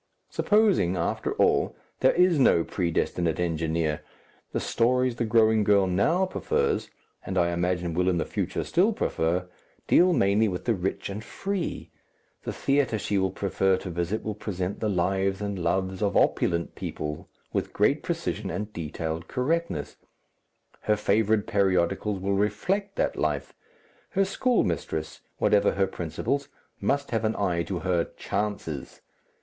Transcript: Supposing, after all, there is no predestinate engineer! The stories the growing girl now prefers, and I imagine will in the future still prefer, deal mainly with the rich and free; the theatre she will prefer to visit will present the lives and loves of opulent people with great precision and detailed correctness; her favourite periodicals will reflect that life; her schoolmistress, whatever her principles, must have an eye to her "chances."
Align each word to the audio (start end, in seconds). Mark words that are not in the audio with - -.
Supposing, 0.31 0.97
after 0.97 1.33
all, 1.33 1.75
there 1.99 2.13
is 2.15 2.39
no 2.39 2.63
predestinate 2.63 3.39
engineer! 3.39 4.01
The 4.51 4.59
stories 4.59 5.17
the 5.17 5.25
growing 5.25 5.63
girl 5.63 5.85
now 5.85 6.25
prefers, 6.25 6.89
and 7.23 7.37
I 7.37 7.51
imagine 7.51 7.93
will 7.93 8.09
in 8.09 8.17
the 8.17 8.25
future 8.25 8.63
still 8.63 8.93
prefer, 8.93 9.47
deal 9.85 10.11
mainly 10.11 10.47
with 10.47 10.65
the 10.65 10.73
rich 10.73 11.07
and 11.07 11.23
free; 11.23 11.91
the 12.45 12.51
theatre 12.51 12.97
she 12.97 13.19
will 13.19 13.29
prefer 13.29 13.77
to 13.77 13.91
visit 13.91 14.23
will 14.23 14.33
present 14.33 14.79
the 14.79 14.89
lives 14.89 15.39
and 15.39 15.59
loves 15.59 16.01
of 16.01 16.17
opulent 16.17 16.73
people 16.73 17.29
with 17.53 17.71
great 17.71 18.01
precision 18.01 18.49
and 18.49 18.73
detailed 18.73 19.27
correctness; 19.27 19.97
her 20.85 20.95
favourite 20.95 21.45
periodicals 21.45 22.19
will 22.19 22.33
reflect 22.33 22.95
that 22.95 23.15
life; 23.15 23.53
her 24.13 24.25
schoolmistress, 24.25 25.21
whatever 25.37 25.73
her 25.73 25.85
principles, 25.85 26.49
must 26.79 27.11
have 27.11 27.23
an 27.23 27.35
eye 27.35 27.61
to 27.61 27.81
her 27.81 28.05
"chances." 28.17 29.01